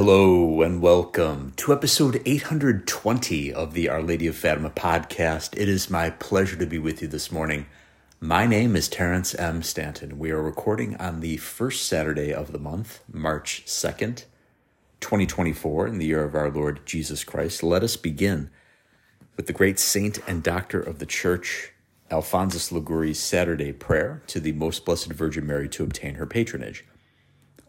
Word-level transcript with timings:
Hello 0.00 0.62
and 0.62 0.80
welcome 0.80 1.52
to 1.56 1.72
episode 1.72 2.22
820 2.24 3.52
of 3.52 3.74
the 3.74 3.88
Our 3.88 4.00
Lady 4.00 4.28
of 4.28 4.36
Fatima 4.36 4.70
podcast. 4.70 5.58
It 5.58 5.68
is 5.68 5.90
my 5.90 6.08
pleasure 6.08 6.54
to 6.54 6.66
be 6.66 6.78
with 6.78 7.02
you 7.02 7.08
this 7.08 7.32
morning. 7.32 7.66
My 8.20 8.46
name 8.46 8.76
is 8.76 8.88
Terrence 8.88 9.34
M. 9.34 9.60
Stanton. 9.64 10.20
We 10.20 10.30
are 10.30 10.40
recording 10.40 10.94
on 10.98 11.18
the 11.18 11.36
first 11.38 11.88
Saturday 11.88 12.32
of 12.32 12.52
the 12.52 12.60
month, 12.60 13.00
March 13.12 13.64
2nd, 13.66 14.26
2024, 15.00 15.88
in 15.88 15.98
the 15.98 16.06
year 16.06 16.22
of 16.22 16.36
our 16.36 16.48
Lord 16.48 16.78
Jesus 16.86 17.24
Christ. 17.24 17.64
Let 17.64 17.82
us 17.82 17.96
begin 17.96 18.50
with 19.36 19.48
the 19.48 19.52
great 19.52 19.80
saint 19.80 20.20
and 20.28 20.44
doctor 20.44 20.80
of 20.80 21.00
the 21.00 21.06
church, 21.06 21.72
Alphonsus 22.08 22.70
Liguori's 22.70 23.18
Saturday 23.18 23.72
prayer 23.72 24.22
to 24.28 24.38
the 24.38 24.52
Most 24.52 24.84
Blessed 24.84 25.12
Virgin 25.12 25.44
Mary 25.44 25.68
to 25.70 25.82
obtain 25.82 26.14
her 26.14 26.26
patronage. 26.26 26.84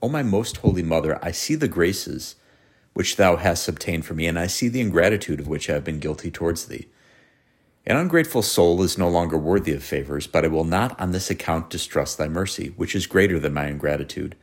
O 0.01 0.07
my 0.07 0.23
most 0.23 0.57
holy 0.57 0.83
mother, 0.83 1.19
I 1.23 1.31
see 1.31 1.55
the 1.55 1.67
graces 1.67 2.35
which 2.93 3.17
thou 3.17 3.35
hast 3.35 3.67
obtained 3.67 4.05
for 4.05 4.13
me, 4.13 4.27
and 4.27 4.39
I 4.39 4.47
see 4.47 4.67
the 4.67 4.81
ingratitude 4.81 5.39
of 5.39 5.47
which 5.47 5.69
I 5.69 5.73
have 5.73 5.83
been 5.83 5.99
guilty 5.99 6.31
towards 6.31 6.65
thee. 6.65 6.87
An 7.85 7.97
ungrateful 7.97 8.41
soul 8.41 8.81
is 8.83 8.97
no 8.97 9.09
longer 9.09 9.37
worthy 9.37 9.73
of 9.73 9.83
favors, 9.83 10.27
but 10.27 10.45
I 10.45 10.47
will 10.47 10.63
not 10.63 10.99
on 10.99 11.11
this 11.11 11.29
account 11.29 11.69
distrust 11.69 12.17
thy 12.17 12.27
mercy, 12.27 12.73
which 12.75 12.95
is 12.95 13.07
greater 13.07 13.39
than 13.39 13.53
my 13.53 13.67
ingratitude. 13.67 14.35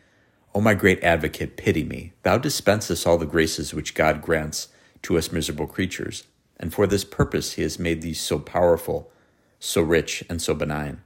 O 0.54 0.60
my 0.60 0.74
great 0.74 1.02
advocate, 1.02 1.56
pity 1.56 1.84
me. 1.84 2.12
Thou 2.22 2.38
dispensest 2.38 3.06
all 3.06 3.18
the 3.18 3.26
graces 3.26 3.74
which 3.74 3.94
God 3.94 4.22
grants 4.22 4.68
to 5.02 5.18
us 5.18 5.32
miserable 5.32 5.66
creatures, 5.66 6.24
and 6.58 6.72
for 6.72 6.86
this 6.86 7.04
purpose 7.04 7.52
he 7.52 7.62
has 7.62 7.78
made 7.78 8.02
thee 8.02 8.14
so 8.14 8.38
powerful, 8.38 9.10
so 9.58 9.82
rich, 9.82 10.24
and 10.28 10.40
so 10.40 10.54
benign. 10.54 11.02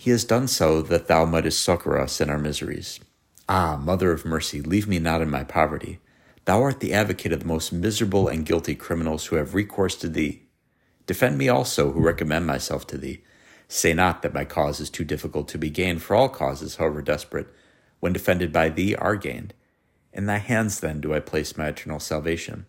He 0.00 0.10
has 0.10 0.24
done 0.24 0.46
so 0.46 0.80
that 0.82 1.08
thou 1.08 1.24
mightest 1.24 1.60
succor 1.60 1.98
us 1.98 2.20
in 2.20 2.30
our 2.30 2.38
miseries. 2.38 3.00
Ah, 3.48 3.76
Mother 3.76 4.12
of 4.12 4.24
mercy, 4.24 4.62
leave 4.62 4.86
me 4.86 5.00
not 5.00 5.20
in 5.20 5.28
my 5.28 5.42
poverty. 5.42 5.98
Thou 6.44 6.62
art 6.62 6.78
the 6.78 6.94
advocate 6.94 7.32
of 7.32 7.40
the 7.40 7.46
most 7.46 7.72
miserable 7.72 8.28
and 8.28 8.46
guilty 8.46 8.76
criminals 8.76 9.26
who 9.26 9.34
have 9.34 9.56
recourse 9.56 9.96
to 9.96 10.08
thee. 10.08 10.42
Defend 11.08 11.36
me 11.36 11.48
also, 11.48 11.90
who 11.90 12.00
recommend 12.00 12.46
myself 12.46 12.86
to 12.86 12.96
thee. 12.96 13.24
Say 13.66 13.92
not 13.92 14.22
that 14.22 14.32
my 14.32 14.44
cause 14.44 14.78
is 14.78 14.88
too 14.88 15.02
difficult 15.04 15.48
to 15.48 15.58
be 15.58 15.68
gained, 15.68 16.00
for 16.00 16.14
all 16.14 16.28
causes, 16.28 16.76
however 16.76 17.02
desperate, 17.02 17.48
when 17.98 18.12
defended 18.12 18.52
by 18.52 18.68
thee, 18.68 18.94
are 18.94 19.16
gained. 19.16 19.52
In 20.12 20.26
thy 20.26 20.38
hands, 20.38 20.78
then, 20.78 21.00
do 21.00 21.12
I 21.12 21.18
place 21.18 21.56
my 21.56 21.66
eternal 21.66 21.98
salvation. 21.98 22.66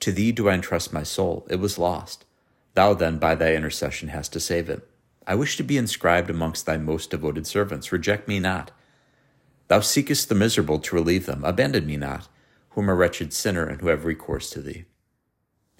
To 0.00 0.10
thee 0.10 0.32
do 0.32 0.48
I 0.48 0.54
entrust 0.54 0.90
my 0.90 1.02
soul. 1.02 1.46
It 1.50 1.56
was 1.56 1.76
lost. 1.76 2.24
Thou, 2.72 2.94
then, 2.94 3.18
by 3.18 3.34
thy 3.34 3.54
intercession, 3.54 4.08
hast 4.08 4.32
to 4.32 4.40
save 4.40 4.70
it. 4.70 4.88
I 5.26 5.34
wish 5.34 5.56
to 5.56 5.62
be 5.62 5.76
inscribed 5.76 6.30
amongst 6.30 6.66
thy 6.66 6.76
most 6.76 7.10
devoted 7.10 7.46
servants. 7.46 7.92
Reject 7.92 8.26
me 8.26 8.40
not. 8.40 8.72
Thou 9.68 9.80
seekest 9.80 10.28
the 10.28 10.34
miserable 10.34 10.78
to 10.80 10.94
relieve 10.94 11.26
them. 11.26 11.44
Abandon 11.44 11.86
me 11.86 11.96
not, 11.96 12.28
who 12.70 12.82
am 12.82 12.88
a 12.88 12.94
wretched 12.94 13.32
sinner 13.32 13.64
and 13.64 13.80
who 13.80 13.88
have 13.88 14.04
recourse 14.04 14.50
to 14.50 14.60
thee. 14.60 14.84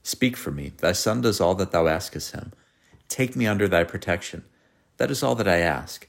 Speak 0.03 0.37
for 0.37 0.51
me. 0.51 0.73
Thy 0.79 0.93
Son 0.93 1.21
does 1.21 1.41
all 1.41 1.55
that 1.57 1.73
thou 1.73 1.87
askest 1.87 2.33
him. 2.33 2.53
Take 3.09 3.37
me 3.37 3.47
under 3.47 3.69
thy 3.69 3.85
protection. 3.85 4.45
That 4.97 5.11
is 5.11 5.23
all 5.23 5.35
that 5.35 5.49
I 5.49 5.59
ask. 5.59 6.09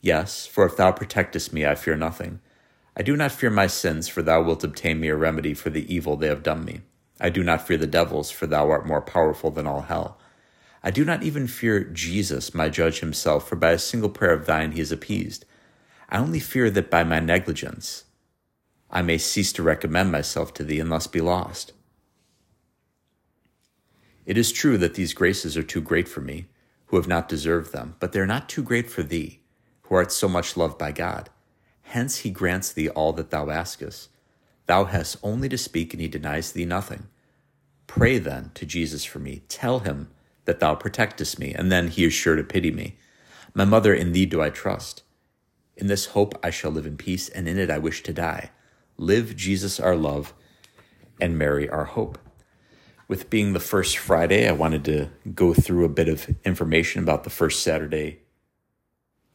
Yes, 0.00 0.46
for 0.46 0.66
if 0.66 0.76
thou 0.76 0.92
protectest 0.92 1.52
me, 1.52 1.64
I 1.64 1.74
fear 1.74 1.96
nothing. 1.96 2.40
I 2.96 3.02
do 3.02 3.16
not 3.16 3.32
fear 3.32 3.50
my 3.50 3.68
sins, 3.68 4.08
for 4.08 4.20
thou 4.22 4.42
wilt 4.42 4.64
obtain 4.64 5.00
me 5.00 5.08
a 5.08 5.16
remedy 5.16 5.54
for 5.54 5.70
the 5.70 5.92
evil 5.92 6.16
they 6.16 6.28
have 6.28 6.42
done 6.42 6.64
me. 6.64 6.82
I 7.20 7.30
do 7.30 7.42
not 7.42 7.66
fear 7.66 7.78
the 7.78 7.86
devils, 7.86 8.30
for 8.30 8.46
thou 8.46 8.68
art 8.68 8.86
more 8.86 9.00
powerful 9.00 9.50
than 9.50 9.66
all 9.66 9.82
hell. 9.82 10.18
I 10.82 10.90
do 10.90 11.04
not 11.04 11.22
even 11.22 11.46
fear 11.46 11.84
Jesus, 11.84 12.54
my 12.54 12.68
judge 12.68 13.00
himself, 13.00 13.48
for 13.48 13.56
by 13.56 13.70
a 13.70 13.78
single 13.78 14.10
prayer 14.10 14.32
of 14.32 14.46
thine 14.46 14.72
he 14.72 14.80
is 14.80 14.90
appeased. 14.90 15.44
I 16.08 16.18
only 16.18 16.40
fear 16.40 16.70
that 16.70 16.90
by 16.90 17.04
my 17.04 17.20
negligence 17.20 18.04
I 18.90 19.00
may 19.00 19.16
cease 19.16 19.52
to 19.54 19.62
recommend 19.62 20.12
myself 20.12 20.52
to 20.54 20.64
thee 20.64 20.80
and 20.80 20.92
thus 20.92 21.06
be 21.06 21.20
lost. 21.20 21.72
It 24.26 24.36
is 24.36 24.52
true 24.52 24.76
that 24.78 24.94
these 24.94 25.14
graces 25.14 25.56
are 25.56 25.62
too 25.62 25.80
great 25.80 26.08
for 26.08 26.20
me, 26.20 26.46
who 26.86 26.96
have 26.96 27.08
not 27.08 27.28
deserved 27.28 27.72
them, 27.72 27.96
but 28.00 28.12
they 28.12 28.20
are 28.20 28.26
not 28.26 28.48
too 28.48 28.62
great 28.62 28.90
for 28.90 29.02
thee, 29.02 29.40
who 29.82 29.94
art 29.94 30.12
so 30.12 30.28
much 30.28 30.56
loved 30.56 30.78
by 30.78 30.92
God. 30.92 31.30
Hence 31.82 32.18
he 32.18 32.30
grants 32.30 32.72
thee 32.72 32.88
all 32.90 33.12
that 33.14 33.30
thou 33.30 33.50
askest. 33.50 34.10
Thou 34.66 34.84
hast 34.84 35.16
only 35.22 35.48
to 35.48 35.58
speak, 35.58 35.94
and 35.94 36.00
he 36.00 36.08
denies 36.08 36.52
thee 36.52 36.64
nothing. 36.64 37.08
Pray 37.86 38.18
then 38.18 38.50
to 38.54 38.66
Jesus 38.66 39.04
for 39.04 39.18
me. 39.18 39.42
Tell 39.48 39.80
him 39.80 40.08
that 40.44 40.60
thou 40.60 40.74
protectest 40.74 41.38
me, 41.38 41.52
and 41.52 41.70
then 41.70 41.88
he 41.88 42.04
is 42.04 42.12
sure 42.12 42.36
to 42.36 42.42
pity 42.42 42.70
me. 42.70 42.96
My 43.54 43.64
mother, 43.64 43.94
in 43.94 44.12
thee 44.12 44.26
do 44.26 44.40
I 44.42 44.50
trust. 44.50 45.02
In 45.76 45.86
this 45.86 46.06
hope 46.06 46.34
I 46.42 46.50
shall 46.50 46.70
live 46.70 46.86
in 46.86 46.96
peace, 46.96 47.28
and 47.28 47.48
in 47.48 47.58
it 47.58 47.70
I 47.70 47.78
wish 47.78 48.02
to 48.04 48.12
die. 48.12 48.50
Live 48.96 49.36
Jesus 49.36 49.80
our 49.80 49.96
love, 49.96 50.34
and 51.20 51.38
Mary 51.38 51.68
our 51.68 51.84
hope. 51.84 52.18
With 53.08 53.30
being 53.30 53.52
the 53.52 53.60
first 53.60 53.98
Friday, 53.98 54.48
I 54.48 54.52
wanted 54.52 54.84
to 54.86 55.10
go 55.34 55.54
through 55.54 55.84
a 55.84 55.90
bit 55.90 56.08
of 56.08 56.34
information 56.44 57.02
about 57.02 57.24
the 57.24 57.30
first 57.30 57.62
Saturday. 57.62 58.20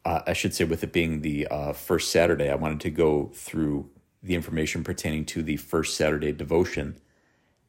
Uh, 0.04 0.22
I 0.26 0.32
should 0.32 0.54
say, 0.54 0.64
with 0.64 0.82
it 0.82 0.92
being 0.92 1.20
the 1.20 1.46
uh, 1.48 1.72
first 1.72 2.10
Saturday, 2.10 2.50
I 2.50 2.56
wanted 2.56 2.80
to 2.80 2.90
go 2.90 3.30
through 3.34 3.90
the 4.22 4.34
information 4.34 4.82
pertaining 4.82 5.24
to 5.26 5.42
the 5.42 5.56
first 5.56 5.96
Saturday 5.96 6.32
devotion 6.32 7.00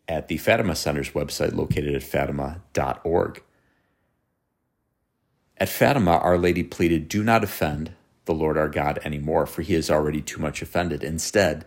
at 0.10 0.28
the 0.28 0.38
Fatima 0.38 0.76
Center's 0.76 1.12
website 1.12 1.56
located 1.56 1.96
at 1.96 2.04
fatima.org. 2.04 3.44
At 5.58 5.70
Fatima, 5.70 6.18
Our 6.18 6.38
Lady 6.38 6.64
pleaded, 6.64 7.08
Do 7.08 7.24
not 7.24 7.44
offend 7.44 7.94
the 8.26 8.34
Lord 8.34 8.58
our 8.58 8.70
God 8.70 9.00
anymore, 9.04 9.46
for 9.46 9.62
he 9.62 9.76
is 9.76 9.92
already 9.92 10.22
too 10.22 10.42
much 10.42 10.62
offended. 10.62 11.04
Instead, 11.04 11.66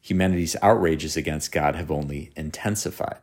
humanity's 0.00 0.56
outrages 0.62 1.16
against 1.16 1.52
God 1.52 1.74
have 1.74 1.90
only 1.90 2.30
intensified. 2.36 3.18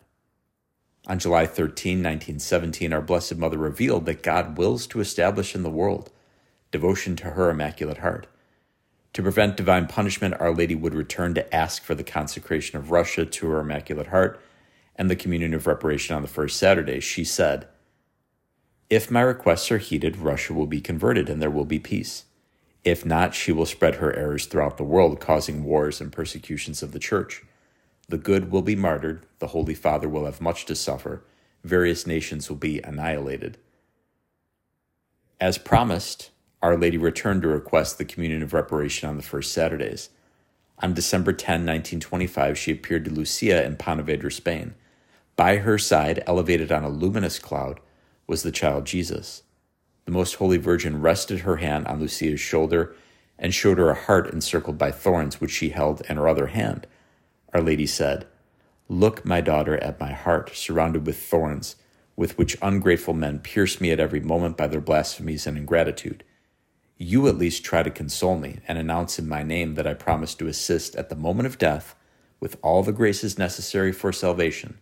On 1.08 1.20
July 1.20 1.46
13, 1.46 2.00
1917, 2.00 2.92
our 2.92 3.02
Blessed 3.02 3.38
Mother 3.38 3.58
revealed 3.58 4.06
that 4.06 4.24
God 4.24 4.58
wills 4.58 4.88
to 4.88 5.00
establish 5.00 5.56
in 5.56 5.64
the 5.64 5.70
world 5.70 6.12
devotion 6.70 7.16
to 7.16 7.32
her 7.32 7.50
Immaculate 7.50 8.00
Heart. 8.00 8.28
To 9.14 9.24
prevent 9.24 9.58
divine 9.58 9.88
punishment, 9.88 10.36
Our 10.40 10.54
Lady 10.54 10.76
would 10.76 10.94
return 10.94 11.34
to 11.34 11.56
ask 11.56 11.84
for 11.84 11.96
the 11.96 12.04
consecration 12.04 12.78
of 12.78 12.92
Russia 12.92 13.26
to 13.26 13.48
her 13.48 13.60
Immaculate 13.60 14.08
Heart 14.08 14.40
and 14.96 15.10
the 15.10 15.16
communion 15.16 15.54
of 15.54 15.68
reparation 15.68 16.16
on 16.16 16.22
the 16.22 16.28
first 16.28 16.58
Saturday. 16.58 17.00
She 17.00 17.24
said, 17.24 17.68
If 18.90 19.10
my 19.10 19.22
requests 19.22 19.72
are 19.72 19.78
heeded, 19.78 20.18
Russia 20.18 20.54
will 20.54 20.68
be 20.68 20.82
converted 20.82 21.30
and 21.30 21.42
there 21.42 21.52
will 21.52 21.66
be 21.66 21.80
peace. 21.80 22.26
If 22.84 23.06
not, 23.06 23.36
she 23.36 23.52
will 23.52 23.66
spread 23.66 23.96
her 23.96 24.16
errors 24.16 24.46
throughout 24.46 24.78
the 24.78 24.84
world, 24.84 25.20
causing 25.20 25.64
wars 25.64 26.00
and 26.00 26.12
persecutions 26.12 26.82
of 26.82 26.94
the 26.94 27.00
Church. 27.00 27.44
The 28.08 28.18
good 28.18 28.52
will 28.52 28.62
be 28.62 28.76
martyred, 28.76 29.26
the 29.40 29.48
Holy 29.48 29.74
Father 29.74 30.08
will 30.08 30.26
have 30.26 30.40
much 30.40 30.66
to 30.66 30.76
suffer, 30.76 31.24
various 31.64 32.08
nations 32.08 32.50
will 32.50 32.56
be 32.56 32.80
annihilated. 32.82 33.58
As 35.42 35.58
promised, 35.58 36.32
our 36.62 36.76
Lady 36.76 36.98
returned 36.98 37.44
to 37.44 37.48
request 37.48 37.98
the 37.98 38.06
communion 38.06 38.42
of 38.42 38.54
reparation 38.54 39.08
on 39.08 39.18
the 39.18 39.24
first 39.24 39.52
Saturdays. 39.52 40.10
On 40.80 40.94
December 40.94 41.34
10, 41.34 41.66
1925, 41.66 42.58
she 42.58 42.72
appeared 42.72 43.06
to 43.06 43.12
Lucia 43.12 43.64
in 43.64 43.78
Pontevedra, 43.78 44.32
Spain. 44.32 44.74
By 45.36 45.58
her 45.58 45.78
side, 45.78 46.24
elevated 46.26 46.72
on 46.72 46.84
a 46.84 46.90
luminous 46.90 47.38
cloud, 47.38 47.80
was 48.26 48.44
the 48.44 48.52
child 48.52 48.86
Jesus. 48.86 49.44
The 50.06 50.12
Most 50.12 50.36
Holy 50.36 50.58
Virgin 50.58 51.02
rested 51.02 51.42
her 51.42 51.58
hand 51.58 51.88
on 51.88 52.00
Lucia's 52.00 52.40
shoulder 52.40 52.96
and 53.38 53.54
showed 53.54 53.78
her 53.78 53.92
a 53.92 53.96
heart 53.96 54.34
encircled 54.34 54.78
by 54.78 54.92
thorns, 54.92 55.40
which 55.40 55.52
she 55.52 55.70
held 55.70 56.02
in 56.10 56.18
her 56.18 56.28
other 56.28 56.48
hand. 56.48 56.88
Our 57.54 57.62
Lady 57.62 57.86
said, 57.86 58.26
Look, 58.90 59.26
my 59.26 59.42
daughter, 59.42 59.78
at 59.78 60.00
my 60.00 60.14
heart, 60.14 60.56
surrounded 60.56 61.06
with 61.06 61.22
thorns, 61.22 61.76
with 62.16 62.38
which 62.38 62.58
ungrateful 62.62 63.14
men 63.14 63.40
pierce 63.40 63.80
me 63.80 63.92
at 63.92 64.00
every 64.00 64.22
moment 64.22 64.58
by 64.58 64.68
their 64.68 64.82
blasphemies 64.82 65.46
and 65.46 65.58
ingratitude 65.58 66.24
you 66.98 67.28
at 67.28 67.38
least 67.38 67.64
try 67.64 67.84
to 67.84 67.92
console 67.92 68.38
me 68.38 68.60
and 68.68 68.78
announce 68.78 69.20
in 69.20 69.30
my 69.30 69.44
name 69.44 69.76
that 69.76 69.86
I 69.86 69.94
promise 69.94 70.34
to 70.36 70.48
assist 70.48 70.96
at 70.96 71.10
the 71.10 71.16
moment 71.16 71.46
of 71.46 71.58
death 71.58 71.96
with 72.40 72.58
all 72.62 72.84
the 72.84 72.92
graces 72.92 73.38
necessary 73.38 73.92
for 73.92 74.12
salvation, 74.12 74.80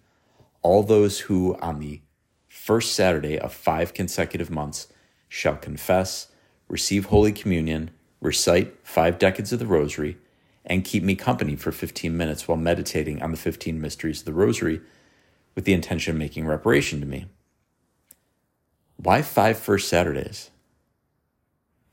all 0.62 0.84
those 0.84 1.22
who, 1.22 1.58
on 1.60 1.80
the 1.80 2.02
first 2.48 2.94
Saturday 2.96 3.38
of 3.38 3.54
five 3.54 3.94
consecutive 3.94 4.50
months, 4.50 4.88
shall 5.28 5.58
confess, 5.58 6.28
receive 6.70 7.06
Holy 7.06 7.32
Communion, 7.32 7.92
recite 8.22 8.76
five 8.84 9.20
decades 9.20 9.52
of 9.52 9.60
the 9.60 9.66
Rosary, 9.66 10.18
and 10.66 10.86
keep 10.86 11.04
me 11.04 11.16
company 11.16 11.56
for 11.56 11.72
15 11.72 12.16
minutes 12.16 12.48
while 12.48 12.58
meditating 12.58 13.22
on 13.22 13.32
the 13.32 13.38
15 13.38 13.80
mysteries 13.80 14.20
of 14.20 14.26
the 14.26 14.34
Rosary 14.34 14.82
with 15.54 15.66
the 15.66 15.74
intention 15.74 16.12
of 16.12 16.18
making 16.18 16.46
reparation 16.48 17.00
to 17.02 17.06
me. 17.06 17.26
Why 18.98 19.22
five 19.22 19.60
first 19.60 19.88
Saturdays? 19.88 20.50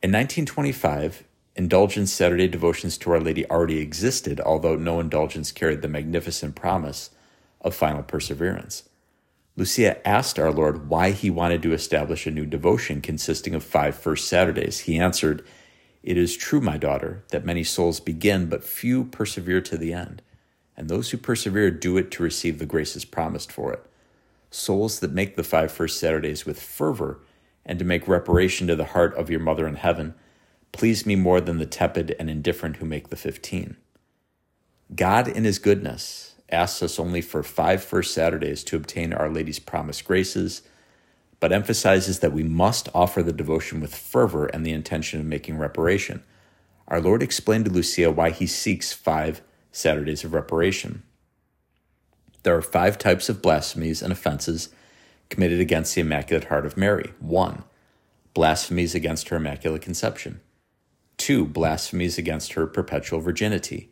In 0.02 0.10
1925, 0.10 1.22
indulgence 1.54 2.12
Saturday 2.12 2.48
devotions 2.48 2.98
to 2.98 3.12
Our 3.12 3.20
Lady 3.20 3.48
already 3.48 3.78
existed, 3.78 4.40
although 4.40 4.74
no 4.74 4.98
indulgence 4.98 5.52
carried 5.52 5.80
the 5.80 5.86
magnificent 5.86 6.56
promise 6.56 7.10
of 7.60 7.72
final 7.72 8.02
perseverance. 8.02 8.88
Lucia 9.56 10.04
asked 10.06 10.40
our 10.40 10.50
Lord 10.50 10.88
why 10.88 11.12
he 11.12 11.30
wanted 11.30 11.62
to 11.62 11.72
establish 11.72 12.26
a 12.26 12.32
new 12.32 12.44
devotion 12.44 13.00
consisting 13.00 13.54
of 13.54 13.62
five 13.62 13.94
first 13.94 14.26
Saturdays. 14.26 14.80
He 14.80 14.98
answered, 14.98 15.44
It 16.02 16.16
is 16.16 16.36
true, 16.36 16.60
my 16.60 16.78
daughter, 16.78 17.22
that 17.30 17.44
many 17.44 17.62
souls 17.62 18.00
begin, 18.00 18.48
but 18.48 18.64
few 18.64 19.04
persevere 19.04 19.60
to 19.60 19.76
the 19.76 19.92
end. 19.92 20.20
And 20.76 20.88
those 20.88 21.10
who 21.10 21.16
persevere 21.16 21.70
do 21.70 21.96
it 21.96 22.10
to 22.10 22.24
receive 22.24 22.58
the 22.58 22.66
graces 22.66 23.04
promised 23.04 23.52
for 23.52 23.72
it. 23.72 23.86
Souls 24.50 24.98
that 24.98 25.12
make 25.12 25.36
the 25.36 25.44
five 25.44 25.70
first 25.70 26.00
Saturdays 26.00 26.44
with 26.44 26.60
fervor 26.60 27.20
and 27.64 27.78
to 27.78 27.84
make 27.84 28.08
reparation 28.08 28.66
to 28.66 28.76
the 28.76 28.86
heart 28.86 29.14
of 29.14 29.30
your 29.30 29.40
mother 29.40 29.66
in 29.66 29.74
heaven 29.74 30.14
please 30.72 31.04
me 31.04 31.14
more 31.14 31.40
than 31.40 31.58
the 31.58 31.66
tepid 31.66 32.16
and 32.18 32.30
indifferent 32.30 32.76
who 32.76 32.86
make 32.86 33.08
the 33.08 33.16
15. 33.16 33.76
God, 34.94 35.28
in 35.28 35.44
his 35.44 35.58
goodness, 35.58 36.34
asks 36.50 36.82
us 36.82 36.98
only 36.98 37.20
for 37.20 37.42
five 37.42 37.84
first 37.84 38.14
Saturdays 38.14 38.64
to 38.64 38.76
obtain 38.76 39.12
Our 39.12 39.28
Lady's 39.28 39.58
promised 39.58 40.04
graces 40.04 40.62
but 41.40 41.50
emphasizes 41.50 42.20
that 42.20 42.32
we 42.32 42.44
must 42.44 42.88
offer 42.94 43.20
the 43.20 43.32
devotion 43.32 43.80
with 43.80 43.92
fervor 43.92 44.46
and 44.46 44.64
the 44.64 44.70
intention 44.70 45.18
of 45.18 45.26
making 45.26 45.58
reparation. 45.58 46.22
Our 46.86 47.00
Lord 47.00 47.20
explained 47.20 47.64
to 47.64 47.70
Lucia 47.72 48.12
why 48.12 48.30
he 48.30 48.46
seeks 48.46 48.92
five 48.92 49.42
Saturdays 49.72 50.22
of 50.22 50.34
reparation. 50.34 51.02
There 52.44 52.56
are 52.56 52.62
five 52.62 52.96
types 52.96 53.28
of 53.28 53.42
blasphemies 53.42 54.02
and 54.02 54.12
offenses 54.12 54.68
committed 55.32 55.60
against 55.60 55.94
the 55.94 56.02
Immaculate 56.02 56.48
Heart 56.48 56.66
of 56.66 56.76
Mary. 56.76 57.14
One, 57.18 57.64
blasphemies 58.34 58.94
against 58.94 59.30
her 59.30 59.38
Immaculate 59.38 59.80
Conception. 59.80 60.42
Two, 61.16 61.46
blasphemies 61.46 62.18
against 62.18 62.52
her 62.52 62.66
perpetual 62.66 63.20
virginity. 63.20 63.90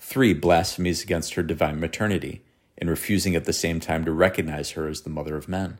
Three, 0.00 0.34
blasphemies 0.34 1.04
against 1.04 1.34
her 1.34 1.44
divine 1.44 1.78
maternity, 1.78 2.42
in 2.76 2.90
refusing 2.90 3.36
at 3.36 3.44
the 3.44 3.52
same 3.52 3.78
time 3.78 4.04
to 4.04 4.10
recognize 4.10 4.72
her 4.72 4.88
as 4.88 5.02
the 5.02 5.10
mother 5.10 5.36
of 5.36 5.48
men. 5.48 5.78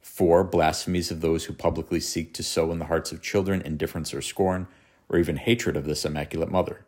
Four, 0.00 0.44
blasphemies 0.44 1.10
of 1.10 1.20
those 1.20 1.46
who 1.46 1.52
publicly 1.52 1.98
seek 1.98 2.32
to 2.34 2.44
sow 2.44 2.70
in 2.70 2.78
the 2.78 2.84
hearts 2.84 3.10
of 3.10 3.20
children 3.20 3.60
indifference 3.60 4.14
or 4.14 4.22
scorn, 4.22 4.68
or 5.08 5.18
even 5.18 5.36
hatred 5.36 5.76
of 5.76 5.84
this 5.84 6.04
Immaculate 6.04 6.50
Mother. 6.50 6.86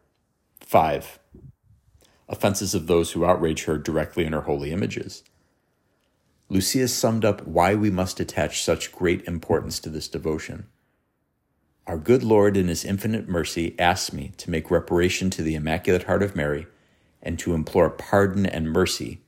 Five, 0.61 1.19
offenses 2.29 2.77
of 2.77 2.87
those 2.87 3.11
who 3.11 3.25
outrage 3.25 3.65
her 3.65 3.77
directly 3.77 4.25
in 4.25 4.33
her 4.33 4.43
holy 4.43 4.71
images. 4.71 5.25
Lucia 6.51 6.89
summed 6.89 7.27
up 7.27 7.47
why 7.47 7.75
we 7.75 7.91
must 7.91 8.21
attach 8.21 8.63
such 8.63 8.93
great 8.93 9.23
importance 9.29 9.79
to 9.81 9.91
this 9.91 10.09
devotion. 10.09 10.67
Our 11.87 11.99
good 11.99 12.23
Lord, 12.23 12.57
in 12.57 12.69
His 12.69 12.85
infinite 12.85 13.29
mercy, 13.29 13.75
asks 13.79 14.13
me 14.13 14.33
to 14.39 14.51
make 14.51 14.71
reparation 14.71 15.29
to 15.31 15.43
the 15.43 15.55
Immaculate 15.55 16.05
Heart 16.05 16.23
of 16.23 16.37
Mary 16.37 16.67
and 17.23 17.39
to 17.39 17.55
implore 17.55 17.91
pardon 17.91 18.47
and 18.47 18.71
mercy 18.71 19.21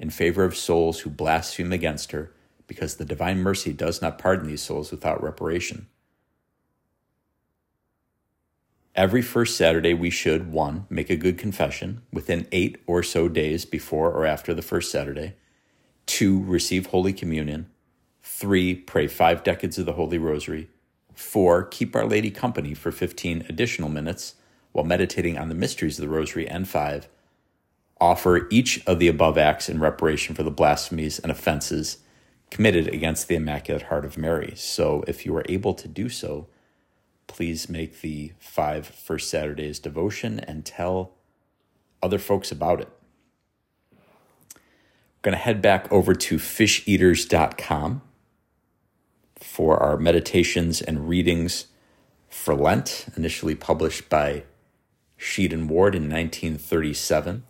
in 0.00 0.10
favor 0.10 0.44
of 0.44 0.56
souls 0.56 1.00
who 1.00 1.10
blaspheme 1.10 1.72
against 1.72 2.10
her 2.10 2.32
because 2.66 2.96
the 2.96 3.04
divine 3.04 3.38
mercy 3.38 3.72
does 3.72 4.02
not 4.02 4.18
pardon 4.18 4.48
these 4.48 4.62
souls 4.62 4.90
without 4.90 5.22
reparation. 5.22 5.86
Every 8.96 9.22
first 9.22 9.56
Saturday, 9.56 9.92
we 9.92 10.10
should 10.10 10.52
1. 10.52 10.86
Make 10.88 11.10
a 11.10 11.16
good 11.16 11.36
confession 11.36 12.02
within 12.12 12.46
eight 12.52 12.82
or 12.86 13.02
so 13.02 13.28
days 13.28 13.64
before 13.64 14.10
or 14.10 14.24
after 14.24 14.54
the 14.54 14.62
first 14.62 14.90
Saturday. 14.90 15.34
2. 16.06 16.42
Receive 16.44 16.86
Holy 16.86 17.12
Communion. 17.12 17.70
3. 18.22 18.74
Pray 18.74 19.06
five 19.06 19.42
decades 19.42 19.78
of 19.78 19.86
the 19.86 19.92
Holy 19.92 20.18
Rosary. 20.18 20.68
4. 21.14 21.64
Keep 21.64 21.94
Our 21.94 22.06
Lady 22.06 22.30
company 22.30 22.74
for 22.74 22.90
15 22.90 23.46
additional 23.48 23.88
minutes 23.88 24.34
while 24.72 24.84
meditating 24.84 25.38
on 25.38 25.48
the 25.48 25.54
mysteries 25.54 25.98
of 25.98 26.02
the 26.02 26.14
Rosary. 26.14 26.48
And 26.48 26.68
5. 26.68 27.08
Offer 28.00 28.48
each 28.50 28.84
of 28.86 28.98
the 28.98 29.08
above 29.08 29.38
acts 29.38 29.68
in 29.68 29.80
reparation 29.80 30.34
for 30.34 30.42
the 30.42 30.50
blasphemies 30.50 31.18
and 31.18 31.30
offenses 31.30 31.98
committed 32.50 32.88
against 32.88 33.28
the 33.28 33.36
Immaculate 33.36 33.84
Heart 33.84 34.04
of 34.04 34.18
Mary. 34.18 34.52
So 34.56 35.04
if 35.08 35.24
you 35.24 35.34
are 35.36 35.44
able 35.48 35.74
to 35.74 35.88
do 35.88 36.08
so, 36.08 36.48
please 37.26 37.68
make 37.68 38.00
the 38.00 38.32
five 38.38 38.86
First 38.86 39.30
Saturdays 39.30 39.78
devotion 39.78 40.40
and 40.40 40.64
tell 40.64 41.12
other 42.02 42.18
folks 42.18 42.52
about 42.52 42.80
it. 42.80 42.88
Going 45.24 45.32
to 45.32 45.38
head 45.38 45.62
back 45.62 45.90
over 45.90 46.14
to 46.14 46.36
fisheaters.com 46.36 48.02
for 49.36 49.78
our 49.78 49.96
meditations 49.96 50.82
and 50.82 51.08
readings 51.08 51.68
for 52.28 52.54
Lent, 52.54 53.06
initially 53.16 53.54
published 53.54 54.10
by 54.10 54.44
Sheed 55.18 55.54
and 55.54 55.70
Ward 55.70 55.94
in 55.94 56.10
1937. 56.10 57.42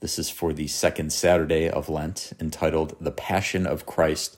This 0.00 0.18
is 0.18 0.28
for 0.28 0.52
the 0.52 0.66
second 0.66 1.10
Saturday 1.10 1.70
of 1.70 1.88
Lent, 1.88 2.34
entitled 2.38 2.94
The 3.00 3.12
Passion 3.12 3.66
of 3.66 3.86
Christ 3.86 4.36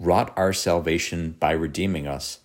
Wrought 0.00 0.36
Our 0.36 0.52
Salvation 0.52 1.36
by 1.38 1.52
Redeeming 1.52 2.08
Us, 2.08 2.40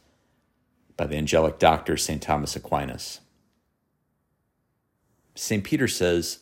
by 0.96 1.08
the 1.08 1.18
angelic 1.18 1.58
doctor 1.58 1.98
St. 1.98 2.22
Thomas 2.22 2.56
Aquinas. 2.56 3.20
St. 5.34 5.64
Peter 5.64 5.88
says, 5.88 6.38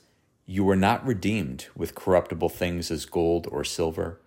You 0.51 0.63
were 0.63 0.75
not 0.75 1.05
redeemed 1.05 1.67
with 1.75 1.93
corruptible 1.93 2.49
things 2.49 2.89
as 2.89 3.05
gold 3.05 3.47
or 3.51 3.63
silver 3.63 4.19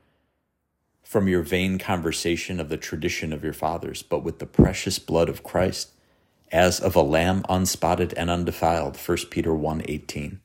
from 1.02 1.26
your 1.26 1.42
vain 1.42 1.78
conversation 1.80 2.60
of 2.60 2.69
the 2.69 2.76
tradition 2.76 3.32
of 3.32 3.42
your 3.42 3.52
fathers, 3.52 4.04
but 4.04 4.22
with 4.22 4.38
the 4.38 4.46
precious 4.46 5.00
blood 5.00 5.28
of 5.28 5.42
Christ, 5.42 5.90
as 6.52 6.78
of 6.78 6.94
a 6.94 7.02
lamb 7.02 7.44
unspotted 7.48 8.14
and 8.16 8.30
undefiled. 8.30 8.96
1 8.96 9.30
Peter 9.30 9.50
1:18. 9.50 10.38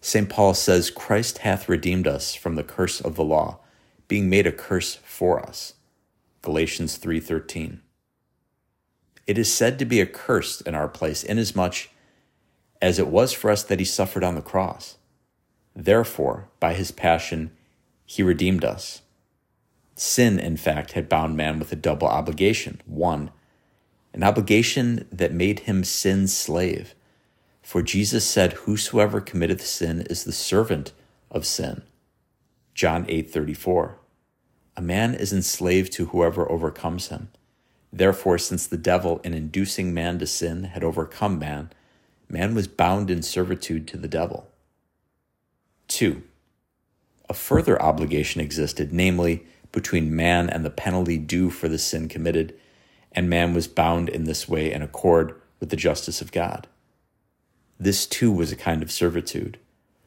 St. 0.00 0.28
Paul 0.28 0.52
says, 0.52 0.90
Christ 0.90 1.38
hath 1.38 1.68
redeemed 1.68 2.08
us 2.08 2.34
from 2.34 2.56
the 2.56 2.64
curse 2.64 3.00
of 3.00 3.14
the 3.14 3.22
law, 3.22 3.60
being 4.08 4.28
made 4.28 4.48
a 4.48 4.52
curse 4.52 4.96
for 4.96 5.38
us. 5.38 5.74
Galatians 6.42 6.98
3:13. 6.98 7.82
It 9.28 9.38
is 9.38 9.54
said 9.54 9.78
to 9.78 9.84
be 9.84 10.02
accursed 10.02 10.62
in 10.62 10.74
our 10.74 10.88
place 10.88 11.22
inasmuch 11.22 11.86
as 12.82 12.98
it 12.98 13.08
was 13.08 13.32
for 13.32 13.50
us 13.50 13.62
that 13.62 13.78
he 13.78 13.84
suffered 13.86 14.22
on 14.22 14.34
the 14.34 14.42
cross. 14.42 14.98
Therefore, 15.74 16.48
by 16.60 16.74
his 16.74 16.90
passion, 16.90 17.52
he 18.04 18.22
redeemed 18.22 18.64
us. 18.64 19.00
Sin, 19.94 20.38
in 20.38 20.58
fact, 20.58 20.92
had 20.92 21.08
bound 21.08 21.34
man 21.34 21.58
with 21.58 21.72
a 21.72 21.76
double 21.76 22.08
obligation. 22.08 22.82
One, 22.84 23.30
an 24.12 24.22
obligation 24.22 25.08
that 25.10 25.32
made 25.32 25.60
him 25.60 25.84
sin's 25.84 26.36
slave 26.36 26.94
for 27.62 27.80
Jesus 27.80 28.28
said, 28.28 28.52
Whosoever 28.52 29.20
committeth 29.20 29.64
sin 29.64 30.02
is 30.10 30.24
the 30.24 30.32
servant 30.32 30.92
of 31.30 31.46
sin. 31.46 31.82
John 32.74 33.06
8:34. 33.06 33.94
A 34.76 34.82
man 34.82 35.14
is 35.14 35.32
enslaved 35.32 35.92
to 35.94 36.06
whoever 36.06 36.50
overcomes 36.50 37.08
him. 37.08 37.28
Therefore, 37.92 38.38
since 38.38 38.66
the 38.66 38.78
devil, 38.78 39.20
in 39.22 39.34
inducing 39.34 39.94
man 39.94 40.18
to 40.18 40.26
sin, 40.26 40.64
had 40.64 40.82
overcome 40.82 41.38
man, 41.38 41.70
man 42.32 42.54
was 42.54 42.66
bound 42.66 43.10
in 43.10 43.22
servitude 43.22 43.86
to 43.86 43.98
the 43.98 44.08
devil. 44.08 44.50
2. 45.88 46.22
A 47.28 47.34
further 47.34 47.80
obligation 47.80 48.40
existed, 48.40 48.92
namely, 48.92 49.46
between 49.70 50.16
man 50.16 50.48
and 50.48 50.64
the 50.64 50.70
penalty 50.70 51.18
due 51.18 51.50
for 51.50 51.68
the 51.68 51.78
sin 51.78 52.08
committed, 52.08 52.54
and 53.12 53.28
man 53.28 53.52
was 53.52 53.68
bound 53.68 54.08
in 54.08 54.24
this 54.24 54.48
way 54.48 54.72
in 54.72 54.80
accord 54.80 55.34
with 55.60 55.68
the 55.68 55.76
justice 55.76 56.22
of 56.22 56.32
God. 56.32 56.66
This 57.78 58.06
too 58.06 58.32
was 58.32 58.50
a 58.50 58.56
kind 58.56 58.82
of 58.82 58.90
servitude. 58.90 59.58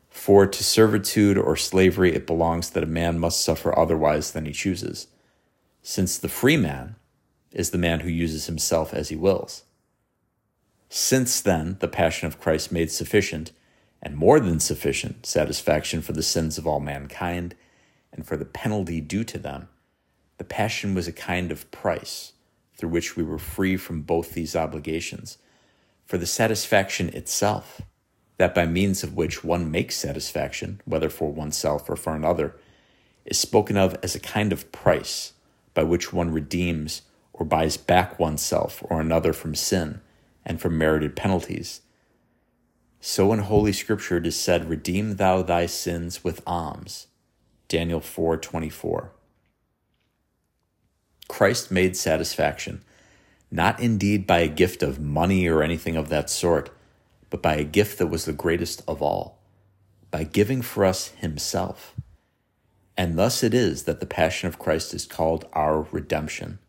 For 0.10 0.48
to 0.48 0.64
servitude 0.64 1.38
or 1.38 1.56
slavery 1.56 2.16
it 2.16 2.26
belongs 2.26 2.72
that 2.72 2.84
a 2.84 2.88
man 2.88 3.20
must 3.20 3.44
suffer 3.44 3.78
otherwise 3.78 4.32
than 4.32 4.46
he 4.46 4.52
chooses, 4.52 5.08
since 5.84 6.18
the 6.18 6.30
free 6.30 6.58
man 6.58 6.96
is 7.52 7.70
the 7.70 7.78
man 7.78 8.00
who 8.00 8.10
uses 8.10 8.48
himself 8.48 8.94
as 8.94 9.10
he 9.10 9.16
wills. 9.16 9.64
Since 10.90 11.42
then 11.42 11.78
the 11.80 11.88
passion 11.88 12.28
of 12.28 12.40
Christ 12.40 12.72
made 12.72 12.92
sufficient, 12.92 13.52
and 14.02 14.16
more 14.16 14.40
than 14.40 14.60
sufficient, 14.60 15.26
satisfaction 15.26 16.02
for 16.02 16.14
the 16.14 16.24
sins 16.24 16.58
of 16.58 16.68
all 16.68 16.80
mankind 16.80 17.56
and 18.12 18.26
for 18.26 18.38
the 18.38 18.46
penalty 18.46 19.02
due 19.02 19.24
to 19.26 19.38
them, 19.38 19.68
the 20.38 20.44
passion 20.44 20.94
was 20.94 21.08
a 21.08 21.14
kind 21.14 21.52
of 21.52 21.70
price 21.72 22.34
through 22.76 22.90
which 22.90 23.16
we 23.16 23.24
were 23.24 23.40
free 23.40 23.78
from 23.78 24.02
both 24.02 24.34
these 24.34 24.56
obligations 24.56 25.38
for 26.06 26.18
the 26.18 26.26
satisfaction 26.26 27.10
itself, 27.10 27.82
that 28.38 28.54
by 28.54 28.66
means 28.66 29.04
of 29.04 29.16
which 29.16 29.44
one 29.44 29.72
makes 29.72 29.96
satisfaction, 29.96 30.82
whether 30.86 31.10
for 31.10 31.32
oneself 31.32 31.90
or 31.90 31.96
for 31.96 32.16
another, 32.16 32.56
is 33.26 33.40
spoken 33.40 33.76
of 33.76 33.98
as 34.04 34.14
a 34.14 34.20
kind 34.20 34.54
of 34.54 34.72
price 34.72 35.34
by 35.74 35.84
which 35.84 36.14
one 36.14 36.32
redeems 36.32 37.02
or 37.34 37.46
buys 37.46 37.76
back 37.76 38.20
oneself 38.20 38.84
or 38.88 39.02
another 39.02 39.34
from 39.34 39.56
sin 39.56 40.00
and 40.46 40.62
from 40.62 40.78
merited 40.78 41.16
penalties. 41.16 41.82
So 43.00 43.34
in 43.34 43.40
Holy 43.40 43.74
Scripture 43.74 44.18
it 44.18 44.28
is 44.28 44.40
said, 44.40 44.70
Redeem 44.70 45.16
thou 45.16 45.42
thy 45.42 45.66
sins 45.66 46.24
with 46.24 46.42
alms. 46.46 47.08
Daniel 47.68 48.00
4:24. 48.00 49.10
Christ 51.28 51.72
made 51.72 51.98
satisfaction 51.98 52.84
not 53.52 53.80
indeed 53.80 54.28
by 54.28 54.40
a 54.40 54.48
gift 54.48 54.84
of 54.84 55.00
money 55.00 55.48
or 55.48 55.64
anything 55.64 55.96
of 55.96 56.10
that 56.10 56.30
sort, 56.30 56.70
but 57.30 57.42
by 57.42 57.56
a 57.56 57.64
gift 57.64 57.98
that 57.98 58.08
was 58.08 58.26
the 58.26 58.34
greatest 58.34 58.84
of 58.88 59.02
all, 59.02 59.40
by 60.12 60.24
giving 60.24 60.62
for 60.62 60.84
us 60.84 61.10
himself. 61.10 61.96
And 62.98 63.18
thus 63.18 63.44
it 63.44 63.54
is 63.54 63.84
that 63.84 64.00
the 64.00 64.06
Passion 64.06 64.48
of 64.48 64.60
Christ 64.60 64.94
is 64.94 65.06
called 65.06 65.46
our 65.54 65.82
redemption. 65.92 66.60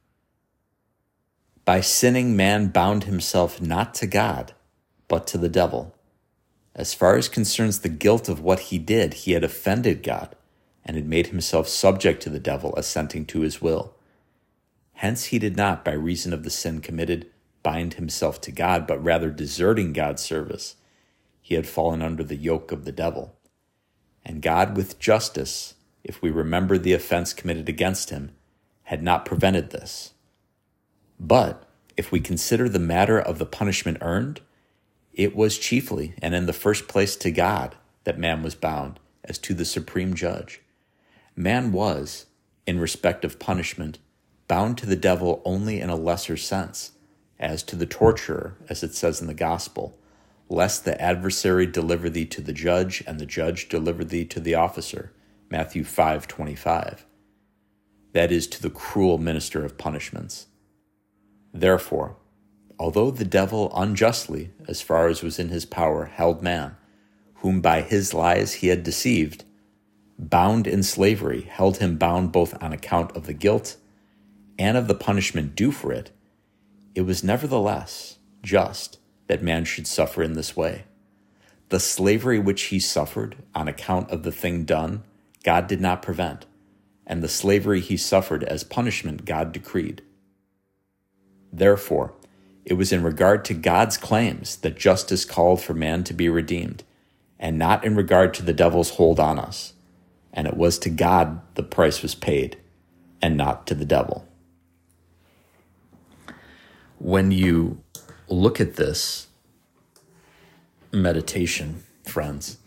By 1.66 1.80
sinning, 1.80 2.37
man 2.37 2.68
bound 2.68 3.04
himself 3.04 3.61
not 3.61 3.92
to 3.96 4.06
God, 4.06 4.54
but 5.08 5.26
to 5.26 5.37
the 5.37 5.49
devil. 5.49 5.96
As 6.76 6.94
far 6.94 7.16
as 7.16 7.28
concerns 7.28 7.80
the 7.80 7.88
guilt 7.88 8.28
of 8.28 8.40
what 8.40 8.61
he 8.61 8.78
did, 8.78 9.14
he 9.14 9.32
had 9.32 9.42
offended 9.42 10.04
God 10.04 10.37
and 10.85 10.96
had 10.96 11.08
made 11.08 11.26
himself 11.26 11.66
subject 11.66 12.23
to 12.23 12.30
the 12.30 12.38
devil, 12.38 12.73
assenting 12.76 13.26
to 13.26 13.40
his 13.40 13.61
will. 13.61 13.94
Hence 14.92 15.25
he 15.26 15.40
did 15.40 15.56
not, 15.56 15.85
by 15.85 15.90
reason 15.90 16.32
of 16.32 16.44
the 16.44 16.50
sin 16.50 16.80
committed, 16.80 17.26
bind 17.64 17.94
himself 17.94 18.40
to 18.42 18.52
God, 18.52 18.87
but 18.87 19.02
rather 19.02 19.28
deserting 19.28 19.92
God's 19.92 20.23
service, 20.23 20.76
he 21.42 21.56
had 21.56 21.66
fallen 21.66 22.00
under 22.00 22.23
the 22.23 22.37
yoke 22.37 22.70
of 22.70 22.85
the 22.85 22.92
devil. 22.92 23.35
And 24.25 24.40
God, 24.40 24.76
with 24.76 25.00
justice, 25.00 25.75
if 26.04 26.23
we 26.23 26.30
remember 26.30 26.78
the 26.78 26.92
offense 26.92 27.32
committed 27.32 27.68
against 27.68 28.11
him, 28.11 28.37
had 28.85 29.02
not 29.02 29.25
prevented 29.25 29.70
this. 29.70 30.12
But 31.18 31.68
if 31.96 32.12
we 32.12 32.20
consider 32.20 32.68
the 32.68 32.78
matter 32.78 33.18
of 33.18 33.38
the 33.38 33.46
punishment 33.46 33.99
earned, 34.00 34.40
it 35.12 35.35
was 35.35 35.58
chiefly 35.58 36.14
and 36.20 36.35
in 36.35 36.46
the 36.46 36.52
first 36.52 36.88
place 36.88 37.16
to 37.16 37.30
God 37.30 37.75
that 38.04 38.18
man 38.18 38.42
was 38.42 38.54
bound 38.54 39.00
as 39.25 39.38
to 39.38 39.54
the 39.54 39.64
supreme 39.64 40.14
judge. 40.14 40.61
Man 41.35 41.73
was, 41.73 42.26
in 42.66 42.78
respect 42.78 43.25
of 43.25 43.38
punishment, 43.38 43.99
bound 44.49 44.78
to 44.78 44.87
the 44.87 44.96
devil 44.96 45.42
only 45.44 45.80
in 45.80 45.90
a 45.90 45.96
lesser 45.96 46.37
sense, 46.37 46.92
as 47.38 47.62
to 47.64 47.76
the 47.76 47.87
torturer, 47.87 48.56
as 48.68 48.82
it 48.82 48.94
says 48.94 49.20
in 49.20 49.26
the 49.26 49.35
gospel, 49.35 49.99
lest 50.49 50.85
the 50.85 51.00
adversary 51.00 51.66
deliver 51.66 52.08
thee 52.08 52.25
to 52.26 52.40
the 52.40 52.52
judge 52.52 53.02
and 53.06 53.18
the 53.18 53.26
judge 53.26 53.68
deliver 53.68 54.04
thee 54.04 54.25
to 54.25 54.40
the 54.40 54.54
officer. 54.54 55.12
Matthew 55.50 55.82
5:25. 55.85 57.04
That 58.12 58.32
is 58.32 58.46
to 58.49 58.62
the 58.62 58.70
cruel 58.70 59.18
minister 59.18 59.64
of 59.64 59.76
punishments. 59.76 60.46
Therefore, 61.59 62.17
although 62.79 63.11
the 63.11 63.25
devil 63.25 63.73
unjustly, 63.75 64.51
as 64.69 64.83
far 64.83 65.09
as 65.09 65.23
was 65.23 65.39
in 65.39 65.49
his 65.49 65.65
power, 65.65 66.05
held 66.05 66.43
man, 66.43 66.77
whom 67.37 67.63
by 67.63 67.81
his 67.81 68.13
lies 68.13 68.55
he 68.55 68.69
had 68.69 68.83
deceived, 68.83 69.45
bound 70.19 70.67
in 70.67 70.83
slavery, 70.83 71.43
held 71.43 71.79
him 71.79 71.97
bound 71.97 72.31
both 72.31 72.63
on 72.63 72.75
account 72.75 73.17
of 73.17 73.25
the 73.25 73.33
guilt 73.33 73.79
and 74.59 74.77
of 74.77 74.87
the 74.87 74.95
punishment 74.95 75.55
due 75.55 75.73
for 75.73 75.93
it, 75.93 76.11
it 76.95 77.03
was 77.03 77.25
nevertheless 77.25 78.19
just 78.43 78.99
that 79.27 79.43
man 79.43 79.65
should 79.65 79.87
suffer 79.87 80.23
in 80.23 80.35
this 80.35 80.55
way. 80.55 80.85
The 81.71 81.81
slavery 81.81 82.39
which 82.39 82.65
he 82.65 82.79
suffered 82.79 83.37
on 83.55 83.67
account 83.67 84.11
of 84.11 84.25
the 84.25 84.33
thing 84.33 84.65
done, 84.65 85.05
God 85.43 85.67
did 85.69 85.81
not 85.81 86.03
prevent, 86.03 86.45
and 87.07 87.23
the 87.23 87.29
slavery 87.29 87.81
he 87.81 87.97
suffered 87.97 88.45
as 88.45 88.63
punishment, 88.63 89.25
God 89.25 89.53
decreed. 89.53 90.03
Therefore, 91.57 92.13
it 92.67 92.75
was 92.75 92.93
in 92.93 93.03
regard 93.03 93.47
to 93.47 93.55
God's 93.55 93.97
claims 93.97 94.57
that 94.57 94.77
justice 94.77 95.25
called 95.25 95.63
for 95.63 95.73
man 95.73 96.05
to 96.05 96.13
be 96.13 96.29
redeemed, 96.29 96.85
and 97.39 97.59
not 97.59 97.83
in 97.83 97.97
regard 97.97 98.35
to 98.35 98.43
the 98.43 98.53
devil's 98.53 98.91
hold 98.91 99.19
on 99.19 99.39
us. 99.39 99.73
And 100.35 100.47
it 100.47 100.57
was 100.57 100.79
to 100.81 100.91
God 100.91 101.41
the 101.55 101.63
price 101.63 102.03
was 102.03 102.15
paid, 102.15 102.59
and 103.23 103.39
not 103.39 103.67
to 103.69 103.75
the 103.75 103.87
devil. 103.87 104.29
When 106.99 107.31
you 107.31 107.83
look 108.29 108.61
at 108.61 108.77
this 108.77 109.29
meditation, 110.93 111.85
friends, 112.05 112.59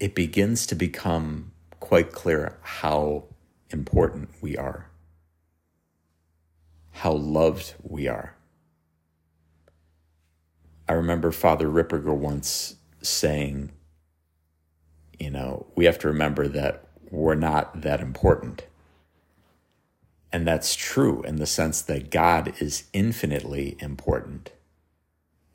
it 0.00 0.16
begins 0.16 0.66
to 0.66 0.74
become 0.74 1.52
quite 1.78 2.10
clear 2.10 2.58
how 2.62 3.24
important 3.72 4.30
we 4.40 4.56
are 4.56 4.90
how 7.00 7.12
loved 7.12 7.74
we 7.82 8.08
are. 8.08 8.34
I 10.88 10.92
remember 10.92 11.32
Father 11.32 11.68
Ripperger 11.68 12.14
once 12.14 12.76
saying, 13.00 13.70
you 15.18 15.30
know, 15.30 15.66
we 15.74 15.84
have 15.84 15.98
to 16.00 16.08
remember 16.08 16.48
that 16.48 16.84
we're 17.10 17.34
not 17.34 17.82
that 17.82 18.00
important. 18.00 18.66
And 20.32 20.46
that's 20.46 20.74
true 20.74 21.22
in 21.22 21.36
the 21.36 21.46
sense 21.46 21.80
that 21.82 22.10
God 22.10 22.52
is 22.60 22.84
infinitely 22.92 23.76
important 23.80 24.52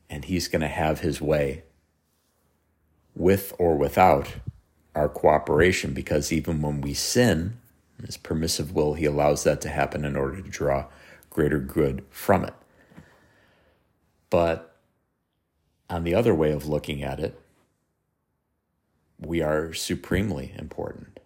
and 0.09 0.25
He's 0.25 0.47
going 0.47 0.61
to 0.61 0.67
have 0.67 1.01
His 1.01 1.21
way 1.21 1.63
with 3.15 3.53
or 3.59 3.77
without 3.77 4.35
our 4.93 5.09
cooperation 5.09 5.93
because 5.93 6.31
even 6.31 6.61
when 6.61 6.81
we 6.81 6.93
sin, 6.93 7.57
His 8.03 8.17
permissive 8.17 8.73
will, 8.73 8.93
He 8.93 9.05
allows 9.05 9.43
that 9.43 9.61
to 9.61 9.69
happen 9.69 10.03
in 10.05 10.15
order 10.15 10.41
to 10.41 10.49
draw 10.49 10.85
greater 11.29 11.59
good 11.59 12.03
from 12.09 12.43
it. 12.43 12.53
But 14.29 14.75
on 15.89 16.03
the 16.03 16.15
other 16.15 16.33
way 16.33 16.51
of 16.51 16.67
looking 16.67 17.03
at 17.03 17.19
it, 17.19 17.39
we 19.19 19.41
are 19.41 19.73
supremely 19.73 20.53
important. 20.57 21.19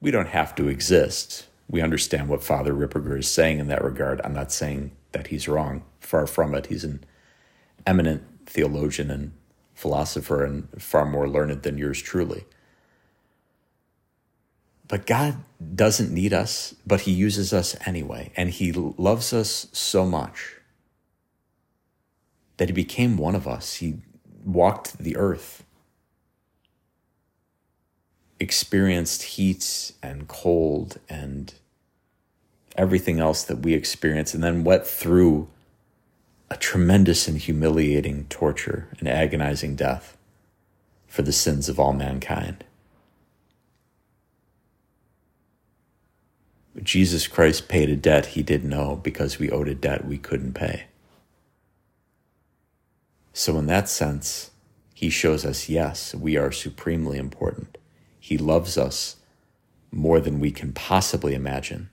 We 0.00 0.10
don't 0.10 0.28
have 0.28 0.54
to 0.56 0.68
exist. 0.68 1.46
We 1.68 1.82
understand 1.82 2.28
what 2.28 2.42
Father 2.42 2.72
Ripperger 2.72 3.18
is 3.18 3.28
saying 3.28 3.58
in 3.58 3.68
that 3.68 3.84
regard. 3.84 4.20
I'm 4.24 4.34
not 4.34 4.52
saying 4.52 4.92
that 5.12 5.28
he's 5.28 5.48
wrong. 5.48 5.84
Far 6.00 6.26
from 6.26 6.54
it. 6.54 6.66
He's 6.66 6.84
an 6.84 7.04
eminent 7.86 8.22
theologian 8.46 9.10
and 9.10 9.32
philosopher 9.74 10.44
and 10.44 10.68
far 10.80 11.06
more 11.06 11.28
learned 11.28 11.62
than 11.62 11.78
yours 11.78 12.00
truly. 12.00 12.44
But 14.90 15.06
God 15.06 15.36
doesn't 15.76 16.12
need 16.12 16.32
us, 16.32 16.74
but 16.84 17.02
He 17.02 17.12
uses 17.12 17.52
us 17.52 17.76
anyway. 17.86 18.32
And 18.36 18.50
He 18.50 18.72
loves 18.72 19.32
us 19.32 19.68
so 19.72 20.04
much 20.04 20.56
that 22.56 22.68
He 22.68 22.72
became 22.72 23.16
one 23.16 23.36
of 23.36 23.46
us. 23.46 23.74
He 23.74 23.98
walked 24.44 24.98
the 24.98 25.16
earth, 25.16 25.62
experienced 28.40 29.22
heat 29.22 29.92
and 30.02 30.26
cold 30.26 30.98
and 31.08 31.54
everything 32.76 33.20
else 33.20 33.44
that 33.44 33.60
we 33.60 33.74
experience, 33.74 34.34
and 34.34 34.42
then 34.42 34.64
went 34.64 34.84
through 34.84 35.46
a 36.50 36.56
tremendous 36.56 37.28
and 37.28 37.38
humiliating 37.38 38.26
torture 38.28 38.88
and 38.98 39.08
agonizing 39.08 39.76
death 39.76 40.16
for 41.06 41.22
the 41.22 41.32
sins 41.32 41.68
of 41.68 41.78
all 41.78 41.92
mankind. 41.92 42.64
Jesus 46.82 47.26
Christ 47.26 47.68
paid 47.68 47.90
a 47.90 47.96
debt 47.96 48.26
he 48.26 48.42
didn't 48.42 48.72
owe 48.72 48.96
because 48.96 49.38
we 49.38 49.50
owed 49.50 49.68
a 49.68 49.74
debt 49.74 50.04
we 50.04 50.18
couldn't 50.18 50.54
pay. 50.54 50.84
So, 53.32 53.58
in 53.58 53.66
that 53.66 53.88
sense, 53.88 54.50
he 54.94 55.10
shows 55.10 55.44
us 55.44 55.68
yes, 55.68 56.14
we 56.14 56.36
are 56.36 56.52
supremely 56.52 57.18
important. 57.18 57.78
He 58.18 58.38
loves 58.38 58.78
us 58.78 59.16
more 59.90 60.20
than 60.20 60.38
we 60.38 60.50
can 60.52 60.72
possibly 60.72 61.34
imagine. 61.34 61.90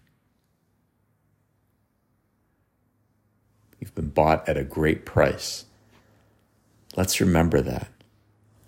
You've 3.80 3.96
been 3.96 4.10
bought 4.10 4.48
at 4.48 4.58
a 4.58 4.64
great 4.64 5.06
price. 5.06 5.66
Let's 6.96 7.20
remember 7.20 7.62
that. 7.62 7.88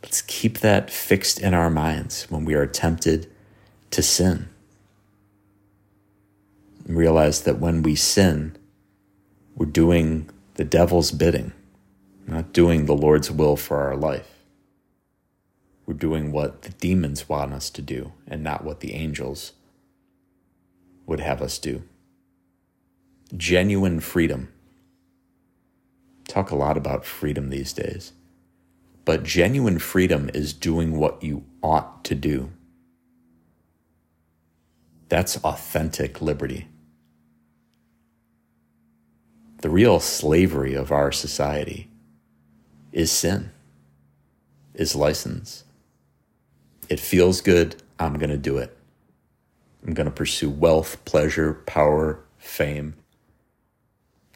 Let's 0.01 0.22
keep 0.22 0.60
that 0.60 0.89
fixed 0.89 1.39
in 1.39 1.54
our 1.54 1.70
minds 1.70 2.30
when 2.30 2.46
we 2.46 2.54
are 2.54 2.66
tempted 2.66 3.30
to 3.92 4.01
sin 4.01 4.50
realize 6.96 7.41
that 7.41 7.60
when 7.60 7.84
we 7.84 7.96
sin, 7.96 8.58
we're 9.55 9.67
doing 9.67 10.29
the 10.55 10.65
devil's 10.65 11.12
bidding, 11.12 11.53
not 12.25 12.51
doing 12.51 12.86
the 12.86 12.96
Lord's 12.96 13.29
will 13.29 13.55
for 13.55 13.77
our 13.77 13.96
life. 13.96 14.27
We're 15.86 15.93
doing 15.93 16.31
what 16.31 16.63
the 16.63 16.72
demons 16.72 17.29
want 17.29 17.53
us 17.53 17.69
to 17.72 17.81
do 17.81 18.13
and 18.27 18.43
not 18.43 18.63
what 18.63 18.79
the 18.79 18.93
angels 18.93 19.53
would 21.05 21.19
have 21.19 21.41
us 21.41 21.58
do. 21.58 21.84
Genuine 23.36 24.00
freedom. 24.00 24.51
Talk 26.27 26.51
a 26.51 26.55
lot 26.55 26.77
about 26.77 27.05
freedom 27.05 27.50
these 27.50 27.74
days. 27.74 28.13
But 29.05 29.24
genuine 29.24 29.79
freedom 29.79 30.29
is 30.34 30.53
doing 30.53 30.98
what 30.98 31.24
you 31.24 31.43
ought 31.63 32.03
to 32.05 32.15
do. 32.15 32.51
That's 35.08 35.38
authentic 35.38 36.22
liberty 36.22 36.67
the 39.62 39.70
real 39.70 40.00
slavery 40.00 40.74
of 40.74 40.92
our 40.92 41.12
society 41.12 41.89
is 42.92 43.12
sin, 43.12 43.51
is 44.74 44.96
license. 44.96 45.66
It 46.88 47.00
feels 47.00 47.42
good, 47.42 47.75
I'm 48.00 48.18
going 48.18 48.30
to 48.30 48.38
do 48.38 48.58
it. 48.58 48.75
I'm 49.86 49.94
going 49.94 50.06
to 50.06 50.12
pursue 50.12 50.50
wealth, 50.50 51.04
pleasure, 51.06 51.54
power, 51.66 52.24
fame. 52.38 52.96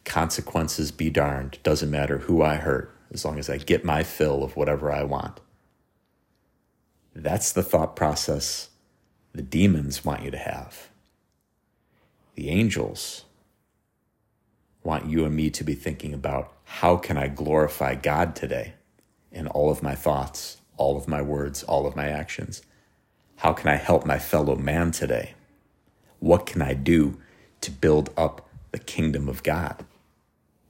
Consequences 0.03 0.91
be 0.91 1.09
darned. 1.09 1.57
Doesn't 1.63 1.89
matter 1.89 2.19
who 2.19 2.41
I 2.41 2.55
hurt, 2.55 2.93
as 3.11 3.23
long 3.23 3.39
as 3.39 3.49
I 3.49 3.57
get 3.57 3.85
my 3.85 4.03
fill 4.03 4.43
of 4.43 4.55
whatever 4.55 4.91
I 4.91 5.03
want. 5.03 5.39
That's 7.15 7.51
the 7.51 7.63
thought 7.63 7.95
process 7.95 8.69
the 9.33 9.41
demons 9.41 10.03
want 10.03 10.23
you 10.23 10.31
to 10.31 10.37
have. 10.37 10.89
The 12.35 12.49
angels 12.49 13.25
want 14.83 15.09
you 15.09 15.25
and 15.25 15.35
me 15.35 15.49
to 15.49 15.63
be 15.63 15.73
thinking 15.73 16.13
about 16.13 16.53
how 16.65 16.97
can 16.97 17.17
I 17.17 17.27
glorify 17.27 17.95
God 17.95 18.35
today 18.35 18.73
in 19.31 19.47
all 19.47 19.71
of 19.71 19.81
my 19.81 19.95
thoughts, 19.95 20.57
all 20.77 20.97
of 20.97 21.07
my 21.07 21.21
words, 21.21 21.63
all 21.63 21.87
of 21.87 21.95
my 21.95 22.09
actions? 22.09 22.61
How 23.37 23.53
can 23.53 23.69
I 23.69 23.75
help 23.75 24.05
my 24.05 24.19
fellow 24.19 24.55
man 24.55 24.91
today? 24.91 25.33
What 26.19 26.45
can 26.45 26.61
I 26.61 26.73
do 26.73 27.19
to 27.61 27.71
build 27.71 28.11
up 28.15 28.49
the 28.71 28.79
kingdom 28.79 29.27
of 29.27 29.43
God? 29.43 29.83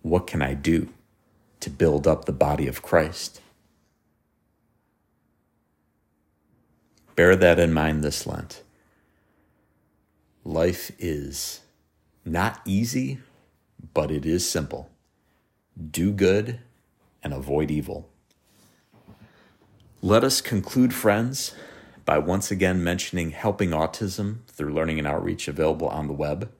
What 0.02 0.28
can 0.28 0.42
I 0.42 0.54
do 0.54 0.90
to 1.60 1.70
build 1.70 2.08
up 2.08 2.26
the 2.26 2.32
body 2.32 2.68
of 2.68 2.82
Christ? 2.82 3.42
Bear 7.16 7.36
that 7.36 7.60
in 7.60 7.72
mind 7.74 8.04
this 8.04 8.26
Lent. 8.26 8.64
Life 10.44 10.92
is 10.98 11.62
not 12.26 12.60
easy, 12.66 13.20
but 13.94 14.12
it 14.12 14.26
is 14.26 14.50
simple. 14.50 14.90
Do 15.92 16.12
good 16.12 16.60
and 17.24 17.34
avoid 17.34 17.72
evil. 17.72 18.10
Let 20.02 20.24
us 20.24 20.42
conclude, 20.42 20.94
friends, 20.94 21.56
by 22.06 22.18
once 22.18 22.52
again 22.52 22.84
mentioning 22.84 23.32
Helping 23.32 23.70
Autism 23.72 24.46
through 24.48 24.74
Learning 24.74 25.00
and 25.00 25.08
Outreach 25.08 25.48
available 25.48 25.88
on 25.88 26.08
the 26.08 26.14
web 26.14 26.52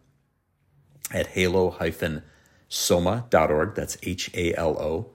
at 1.12 1.28
halo-soma.org. 1.28 1.76
That's 3.76 3.98
H-A-L-O 4.02 5.14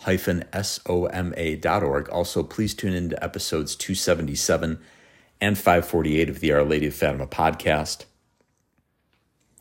hyphen 0.00 0.44
S-O-M-A 0.52 1.56
dot 1.56 1.82
org. 1.82 2.08
Also, 2.08 2.42
please 2.42 2.74
tune 2.74 2.94
in 2.94 3.10
to 3.10 3.22
episodes 3.24 3.76
277 3.76 4.80
and 5.40 5.58
548 5.58 6.28
of 6.28 6.40
the 6.40 6.52
Our 6.52 6.64
Lady 6.64 6.86
of 6.86 6.94
Fatima 6.94 7.26
podcast. 7.26 8.04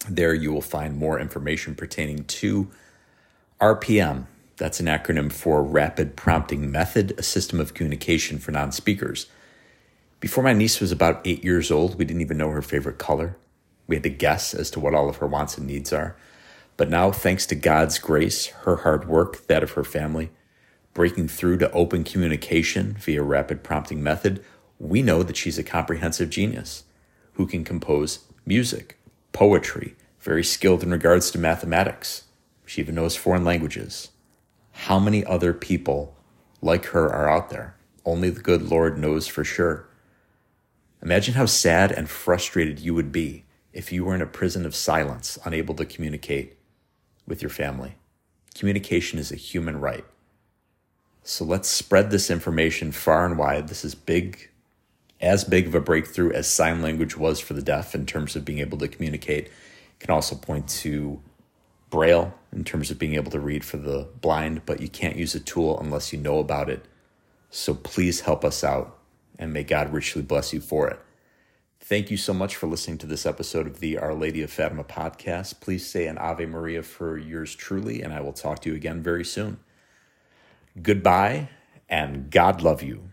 There 0.07 0.33
you 0.33 0.51
will 0.51 0.61
find 0.61 0.97
more 0.97 1.19
information 1.19 1.75
pertaining 1.75 2.23
to 2.25 2.69
RPM. 3.59 4.27
That's 4.57 4.79
an 4.79 4.85
acronym 4.85 5.31
for 5.31 5.63
Rapid 5.63 6.15
Prompting 6.15 6.71
Method, 6.71 7.13
a 7.17 7.23
system 7.23 7.59
of 7.59 7.73
communication 7.73 8.39
for 8.39 8.51
non 8.51 8.71
speakers. 8.71 9.27
Before 10.19 10.43
my 10.43 10.53
niece 10.53 10.79
was 10.81 10.91
about 10.91 11.21
eight 11.25 11.43
years 11.43 11.71
old, 11.71 11.95
we 11.95 12.05
didn't 12.05 12.21
even 12.21 12.37
know 12.37 12.49
her 12.49 12.61
favorite 12.61 12.97
color. 12.97 13.37
We 13.87 13.95
had 13.95 14.03
to 14.03 14.09
guess 14.09 14.53
as 14.53 14.69
to 14.71 14.79
what 14.79 14.93
all 14.93 15.09
of 15.09 15.17
her 15.17 15.27
wants 15.27 15.57
and 15.57 15.65
needs 15.65 15.91
are. 15.93 16.15
But 16.77 16.89
now, 16.89 17.11
thanks 17.11 17.45
to 17.47 17.55
God's 17.55 17.99
grace, 17.99 18.47
her 18.47 18.77
hard 18.77 19.07
work, 19.07 19.47
that 19.47 19.63
of 19.63 19.71
her 19.71 19.83
family, 19.83 20.29
breaking 20.93 21.29
through 21.29 21.57
to 21.57 21.71
open 21.71 22.03
communication 22.03 22.93
via 22.99 23.23
rapid 23.23 23.63
prompting 23.63 24.03
method, 24.03 24.43
we 24.77 25.01
know 25.01 25.23
that 25.23 25.37
she's 25.37 25.57
a 25.57 25.63
comprehensive 25.63 26.29
genius 26.29 26.83
who 27.33 27.47
can 27.47 27.63
compose 27.63 28.19
music, 28.45 28.98
poetry, 29.31 29.95
very 30.19 30.43
skilled 30.43 30.83
in 30.83 30.91
regards 30.91 31.31
to 31.31 31.37
mathematics. 31.37 32.23
She 32.65 32.81
even 32.81 32.95
knows 32.95 33.15
foreign 33.15 33.43
languages. 33.43 34.09
How 34.71 34.99
many 34.99 35.25
other 35.25 35.53
people 35.53 36.15
like 36.61 36.85
her 36.87 37.11
are 37.11 37.29
out 37.29 37.49
there? 37.49 37.75
Only 38.05 38.29
the 38.29 38.41
good 38.41 38.63
Lord 38.63 38.97
knows 38.97 39.27
for 39.27 39.43
sure. 39.43 39.87
Imagine 41.01 41.35
how 41.35 41.45
sad 41.45 41.91
and 41.91 42.09
frustrated 42.09 42.79
you 42.79 42.93
would 42.93 43.11
be 43.11 43.45
if 43.71 43.91
you 43.91 44.03
were 44.03 44.15
in 44.15 44.21
a 44.21 44.27
prison 44.27 44.65
of 44.65 44.75
silence, 44.75 45.37
unable 45.45 45.75
to 45.75 45.85
communicate 45.85 46.57
with 47.25 47.41
your 47.41 47.49
family. 47.49 47.95
Communication 48.55 49.19
is 49.19 49.31
a 49.31 49.35
human 49.35 49.79
right. 49.79 50.05
So 51.23 51.45
let's 51.45 51.69
spread 51.69 52.09
this 52.09 52.31
information 52.31 52.91
far 52.91 53.25
and 53.25 53.37
wide. 53.37 53.67
This 53.67 53.85
is 53.85 53.95
big, 53.95 54.48
as 55.21 55.43
big 55.43 55.67
of 55.67 55.75
a 55.75 55.81
breakthrough 55.81 56.31
as 56.31 56.49
sign 56.49 56.81
language 56.81 57.17
was 57.17 57.39
for 57.39 57.53
the 57.53 57.61
deaf 57.61 57.93
in 57.93 58.05
terms 58.05 58.35
of 58.35 58.45
being 58.45 58.59
able 58.59 58.77
to 58.77 58.87
communicate. 58.87 59.49
Can 59.99 60.11
also 60.11 60.35
point 60.35 60.67
to 60.69 61.21
Braille 61.89 62.33
in 62.53 62.63
terms 62.63 62.89
of 62.89 62.99
being 62.99 63.15
able 63.15 63.31
to 63.31 63.39
read 63.39 63.65
for 63.65 63.77
the 63.77 64.07
blind, 64.21 64.65
but 64.65 64.79
you 64.79 64.87
can't 64.87 65.17
use 65.17 65.35
a 65.35 65.39
tool 65.39 65.79
unless 65.79 66.13
you 66.13 66.19
know 66.19 66.39
about 66.39 66.69
it. 66.69 66.85
So 67.49 67.73
please 67.73 68.21
help 68.21 68.45
us 68.45 68.63
out 68.63 68.97
and 69.37 69.51
may 69.51 69.63
God 69.63 69.91
richly 69.91 70.21
bless 70.21 70.53
you 70.53 70.61
for 70.61 70.87
it. 70.87 70.99
Thank 71.81 72.11
you 72.11 72.17
so 72.17 72.33
much 72.33 72.55
for 72.55 72.67
listening 72.67 72.97
to 72.99 73.07
this 73.07 73.25
episode 73.25 73.65
of 73.65 73.79
the 73.79 73.97
Our 73.97 74.13
Lady 74.13 74.41
of 74.41 74.51
Fatima 74.51 74.83
podcast. 74.83 75.59
Please 75.61 75.87
say 75.87 76.07
an 76.07 76.17
Ave 76.17 76.45
Maria 76.45 76.83
for 76.83 77.17
yours 77.17 77.55
truly, 77.55 78.01
and 78.01 78.13
I 78.13 78.19
will 78.21 78.33
talk 78.33 78.61
to 78.61 78.69
you 78.69 78.75
again 78.75 79.01
very 79.01 79.25
soon. 79.25 79.59
Goodbye, 80.79 81.49
and 81.89 82.29
God 82.29 82.61
love 82.61 82.83
you. 82.83 83.09